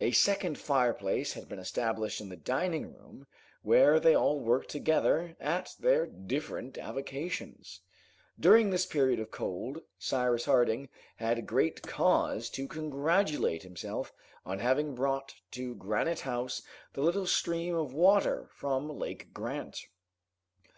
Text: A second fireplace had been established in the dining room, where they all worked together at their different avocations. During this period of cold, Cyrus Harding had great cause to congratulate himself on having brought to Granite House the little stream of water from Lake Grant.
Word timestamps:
A 0.00 0.10
second 0.12 0.56
fireplace 0.58 1.34
had 1.34 1.50
been 1.50 1.58
established 1.58 2.22
in 2.22 2.30
the 2.30 2.36
dining 2.38 2.94
room, 2.94 3.26
where 3.60 4.00
they 4.00 4.14
all 4.14 4.40
worked 4.40 4.70
together 4.70 5.36
at 5.38 5.74
their 5.78 6.06
different 6.06 6.78
avocations. 6.78 7.82
During 8.40 8.70
this 8.70 8.86
period 8.86 9.20
of 9.20 9.30
cold, 9.30 9.82
Cyrus 9.98 10.46
Harding 10.46 10.88
had 11.16 11.46
great 11.46 11.82
cause 11.82 12.48
to 12.56 12.66
congratulate 12.66 13.64
himself 13.64 14.14
on 14.46 14.60
having 14.60 14.94
brought 14.94 15.34
to 15.50 15.74
Granite 15.74 16.20
House 16.20 16.62
the 16.94 17.02
little 17.02 17.26
stream 17.26 17.74
of 17.74 17.92
water 17.92 18.48
from 18.54 18.88
Lake 18.88 19.34
Grant. 19.34 19.78